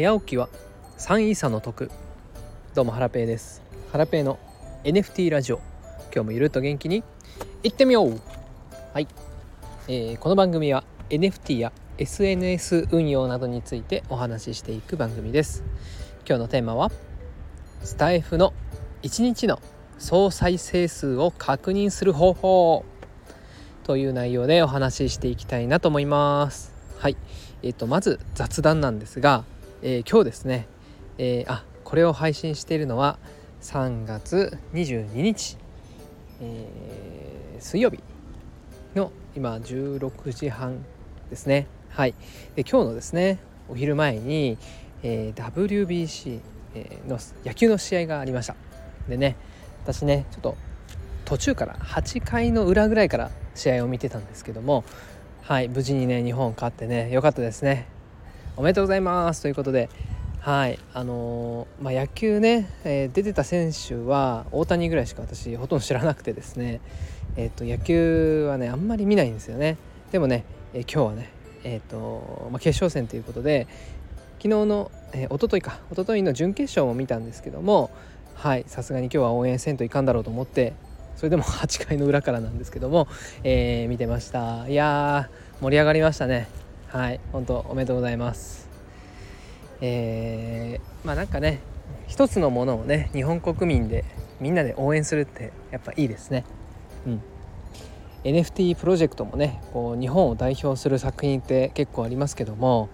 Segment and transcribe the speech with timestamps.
[0.00, 0.48] 早起きは
[0.96, 1.90] 3位差の得。
[2.74, 3.60] どうもハラペーです。
[3.92, 4.38] ハラペーの
[4.82, 5.60] NFT ラジオ。
[6.04, 7.04] 今日もゆるっと元気に。
[7.62, 8.18] いってみよう。
[8.94, 9.08] はい、
[9.88, 15.64] えー、この番組は NFT や SNS 運用などについてお話ししていく番組です。
[16.26, 16.90] 今日のテーマは
[17.84, 18.54] スタイフの
[19.02, 19.60] 1日の
[19.98, 22.86] 総再生数を確認する方法。
[23.84, 26.72] という内容でお話ししていきたいなと思います。
[26.96, 27.18] はい。
[27.62, 29.44] えーと、まず雑談なんですが、
[29.82, 30.66] えー、今日ですね、
[31.16, 33.18] えー、あこれを配信しているのは
[33.62, 35.56] 3月22日、
[36.42, 38.00] えー、水曜日
[38.94, 40.84] の今16時半
[41.30, 41.66] ですね。
[41.88, 42.14] はい。
[42.56, 43.38] で今日のですね
[43.70, 44.58] お昼前に、
[45.02, 46.40] え WBC
[47.08, 48.56] の野球の試合がありました。
[49.08, 49.36] でね
[49.84, 50.56] 私ねちょっと
[51.24, 54.84] 途中から8回の裏ぐらいから試合を見てたんですけども
[55.42, 57.86] はい無事にね日本勝ってね良かったですね。
[58.60, 59.40] おめでとうございます。
[59.40, 59.88] ということで
[60.40, 66.82] はいあのー、まあ、野球ね、えー、出てた選手は大谷ぐらいしか私ほとんど知らなくてですね。
[67.38, 69.78] えっ、ー、と野球はねあんまり見ないんですよね。
[70.12, 70.44] でもね、
[70.74, 71.30] え今日はね
[71.64, 73.66] えっ、と、まあ、決勝戦ということで
[74.42, 77.90] 昨日の、えー、一昨日か一昨日の準決勝も見たんですけども
[78.34, 80.74] はいさすがに今日は応援せんといかんだろうと思って
[81.16, 83.08] それでも 8回の裏からなんですけども、
[83.42, 84.68] えー、見てました。
[84.68, 85.30] いや
[85.62, 86.69] 盛り上がりましたね。
[86.92, 88.68] はい本当おめでとうございます。
[89.80, 91.60] えー、まあなんかね
[92.08, 94.04] 一つのものをね日本国民で
[94.40, 96.44] みんなで応援するってやっぱいいですね。
[97.06, 97.22] うん。
[98.24, 102.88] NFT プロジェクトもねこう日本を代表する作品って結構ありますけども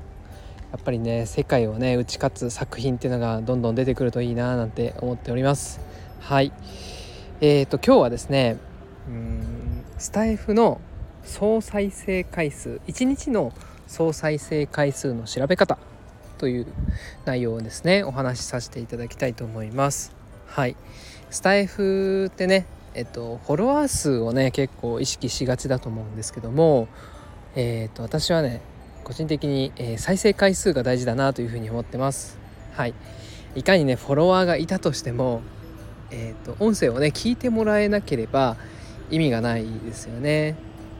[0.72, 5.80] やっぱりね世界をね打ち勝つ作品っていうのがどんどん出てくるといいななんて思っております。
[6.20, 6.52] はい。
[7.40, 8.58] えーと、今日はですね
[9.08, 10.82] うんスタイフの
[11.24, 13.54] 総再生回数1日の
[13.86, 15.78] 総再生回数の調べ方
[16.38, 16.66] という
[17.24, 20.14] 内容をですねお話しさせていただきたいと思います。
[20.46, 20.76] はい。
[21.30, 26.88] スタイフってねえっとフォロワー数をね結構意識しがちだと思うんですけども
[27.54, 28.60] えっと私はね
[29.04, 32.38] 個人的に、えー、再生回数が大事だなというふうに思ってます。
[32.74, 32.94] はい。
[33.54, 35.42] いかにねフォロワーがいたとしても
[36.10, 38.56] えーと、音声をね聞いてもらえなければ
[39.10, 40.56] 意味がないですよね。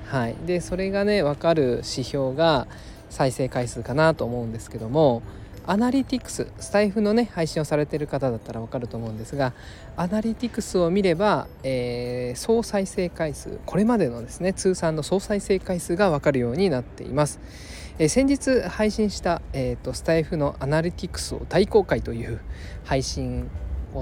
[0.07, 2.67] はい、でそれがね分かる指標が
[3.11, 5.23] 再生回数かなと思うんですけども
[5.69, 9.53] アナリティクススタイフのね配信をされてる方だったら分かると思うんですが
[9.97, 17.41] アナリティクスを見れば、えー、総再生回数これまでのですね通算の総再生回数が分かるようになっています。
[17.99, 22.41] えー、先日配信した、えーとスタイフのアナリティクスを大公開という
[22.85, 23.51] 配信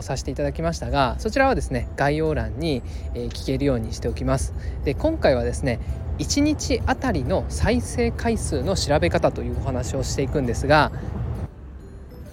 [0.02, 2.82] させていただきましたがそちらはですね概要欄に、
[3.14, 4.54] え聞けるようにしておきます。
[4.84, 5.80] で今回はですね
[6.18, 10.92] 1日あたりの再生回数の調べ方というお話をしていくんですが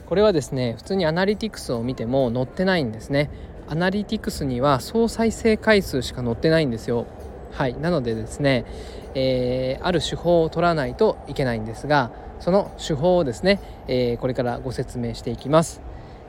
[0.06, 3.30] これはですね普通にアナリティクスを見ても載ってないんですね。
[3.68, 7.06] アナリティクスには総再生回数しか載ってないんですよ。
[7.52, 8.66] はいなのでですね、
[9.14, 15.82] えー、ある手法を取らないといけないんですがその手法をですね、えー、これからご説明していきます。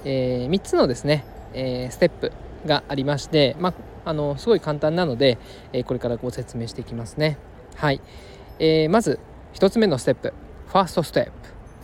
[0.05, 1.25] えー、3つのですね、
[1.55, 2.33] えー、ステップ
[2.67, 3.71] がありまして、ま
[4.05, 5.39] あ、あのすごい簡単なので、
[5.73, 7.39] えー、これからご説明していきますね。
[7.77, 8.01] はい、
[8.59, 9.19] えー、まず
[9.55, 10.33] 1つ目のステップ
[10.69, 11.31] ファーストステップ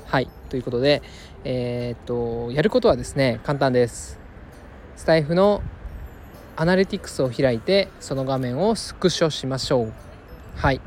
[0.06, 1.02] はいということで、
[1.44, 4.18] え、っとやることはですね簡単です。
[4.96, 5.62] スタイフの
[6.56, 9.92] アナリティクスを開いてその画面をスクショしましょう。
[10.56, 10.80] はい。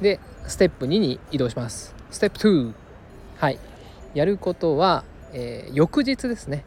[0.00, 1.94] で、ステップ2に移動します。
[2.10, 2.72] ステップ2。
[3.38, 3.58] はい。
[4.14, 6.64] やることは、えー、翌日ですね、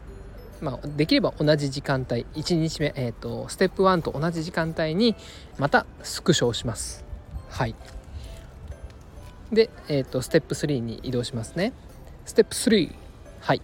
[0.60, 5.14] まあ、できれば同じ時間帯1日目、えーと、ステップ1と同じ時間帯に
[5.58, 7.04] またスクショをします。
[7.50, 7.74] はい。
[9.52, 11.72] で、えーと、ステップ3に移動しますね。
[12.24, 12.94] ステップ3
[13.40, 13.62] はい、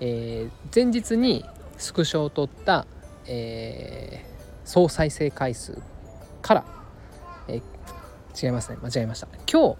[0.00, 1.44] えー、前日に
[1.76, 2.86] スクショを取った、
[3.26, 5.78] えー、総再生回数
[6.40, 6.64] から、
[7.48, 8.78] えー、違いますね。
[8.82, 9.28] 間違えました。
[9.50, 9.76] 今日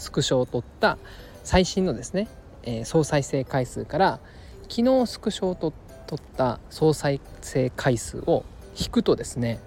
[0.00, 0.98] スクショを取った
[1.44, 2.26] 最新のですね
[2.62, 4.20] えー、総再生回数から
[4.68, 5.72] 昨日スクショをと
[6.06, 8.44] 取った総再生回数を
[8.76, 9.60] 引くとですね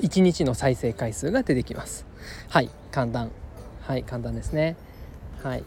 [0.00, 2.06] 1日の再生回数が出てきます。
[2.48, 3.30] はい簡単。
[3.82, 4.76] はい簡単ですね。
[5.42, 5.64] はい。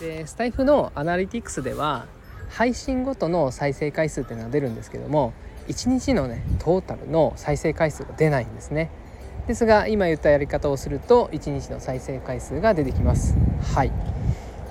[0.00, 2.06] でスタイフのアナリティクスでは
[2.50, 5.32] 配信ごとの再生回数っていうのが出るんですけども
[5.68, 8.90] 1日のねトータルの再生回数が出ないんですね。
[9.46, 13.34] ですが今言ったやり方をすると1日の再生回数が出てきます。
[13.74, 14.11] はい。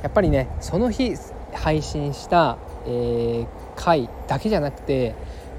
[0.02, 1.16] やっぱりねその日
[1.54, 5.16] 配信した、えー、回だけじゃなくて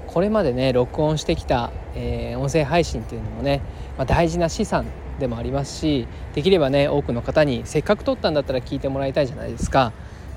[0.07, 3.61] これまでね録音してきた、えー、音声配信っていうのもね、
[3.97, 4.85] まあ、大事な資産
[5.19, 9.93] でもありますしできればね多くの方にせっかく撮ったんだったら聞いてもらいたいじゃないですか。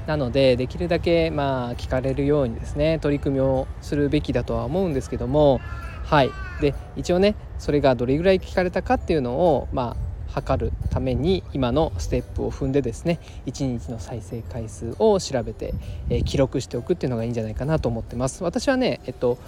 [0.06, 5.61] なのでできるだけまあ聞かれるようにですね取り組みをするべきだとは思うんですけども
[6.05, 6.31] はい。
[6.61, 15.73] で一応ねそれがどれぐらい聞かれたかっていうのをまあ測るために今のステップを踏んでですね1日の再生回数を調べて、
[16.11, 19.38] えー、記録しておくっていうのがいいんじゃないかなと思ってます私はねえっと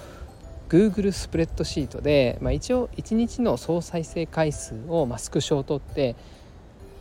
[0.70, 6.16] Google スプレッドシートで、まあ、一応1日の総再生回数を、まあ、スクショを取って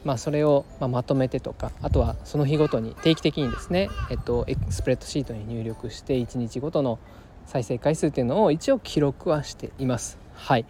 [0.04, 6.98] まあ、それをままとめてとかあとはその日ごとに定期的にですね、えっと、スプレッドシートに入力して1日ごとの
[7.46, 10.18] 再生回数っていうのを一応記録はしています。
[10.34, 10.66] はい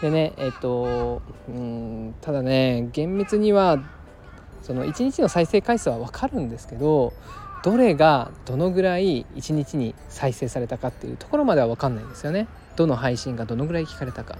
[0.00, 3.82] でねえっとうんただね厳密には
[4.62, 7.12] その1日の再生回数は分かるんですけど
[7.62, 12.46] どれがどのぐらい1日に再生されたかっていうところまでは分かんないんですよね。
[12.76, 14.38] どの配信がどのぐらい聞かれたか。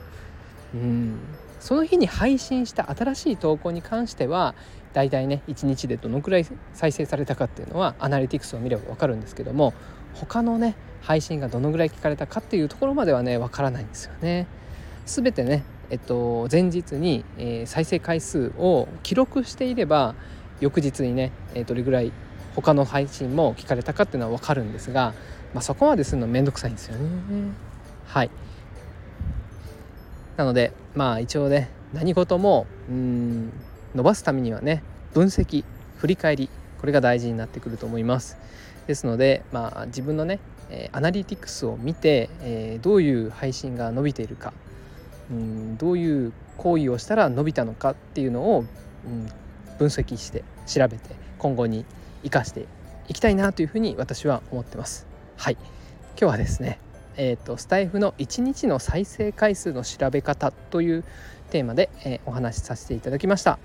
[0.75, 1.19] うん
[1.59, 4.55] その日に配信した新しい投稿に関しては
[4.93, 9.75] 大体ね1日でどのくらい再生されたかっていうのはアナリティクスを見れば分かるんですけども
[10.15, 14.47] 他のね配信がどのぐらい聞かれたかっていうところまではね分からないんですよね。
[15.07, 20.17] 全てねえっと、前日に、えー、再生回数を記録していれば
[20.61, 22.13] 翌日にね、えー、どれぐらい
[22.57, 25.15] 他の配信も聞かれたかっていうのは分かるんですが、
[25.55, 27.07] まあ、そこまでするの面倒くさいんですよね。
[28.07, 28.31] はい
[30.37, 33.53] なのでまあ一応ね何事もうん
[33.95, 34.83] 伸ばすためにはね
[35.15, 35.65] 分析
[35.99, 36.51] 振り返り
[36.81, 38.37] これが大事になってくると思います
[38.87, 40.41] ですのでまあ自分のね
[40.93, 44.53] アナリティクスを見て、えー、どういう配信が伸びているか
[45.31, 48.65] うんどういう行為をしたら伸びたのかっていうのを、
[49.07, 49.27] うん、
[49.79, 51.85] 分析して調べて今後に
[52.23, 52.67] 生かして
[53.09, 55.07] いきたいなというふうに私は思ってます。
[55.37, 55.57] はい。
[56.19, 56.81] 今日はですね
[57.19, 61.05] えーと、スタイフの1日の再生回数の調べ方という
[61.51, 63.59] テーマで、えー、お話しさせていただきました。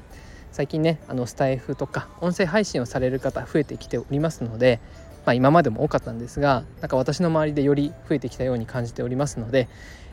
[0.51, 4.79] 最近ねあのスタイフとか音声配信をされる方増えてきておりますので、
[5.25, 9.69] まあ、今までも多かったんですがなんか私の周りでより増えてきたように感じておりますので、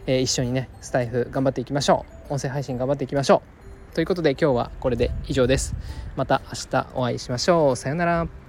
[0.09, 2.33] え、一緒にねスタイフ頑張っていきましょう。
[2.33, 3.43] 音声配信頑張っていきましょ
[3.93, 3.95] う。
[3.95, 5.75] ということで今日はこれで以上です。
[6.17, 7.77] また明日お会いしましょう。
[7.77, 8.48] さようなら。